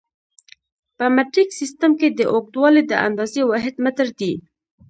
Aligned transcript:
په 0.97 1.05
مټریک 1.15 1.49
سیسټم 1.59 1.91
کې 1.99 2.07
د 2.11 2.21
اوږدوالي 2.33 2.83
د 2.87 2.93
اندازې 3.07 3.41
واحد 3.45 3.75
متر 3.83 4.07
دی. 4.19 4.33